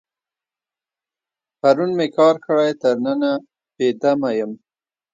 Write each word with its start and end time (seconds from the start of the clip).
پرون 1.59 1.91
مې 1.97 2.07
کار 2.17 2.35
کړی، 2.45 2.71
تر 2.81 2.95
ننه 3.05 3.31
بې 3.75 3.87
دمه 4.01 4.31
یم. 4.37 4.51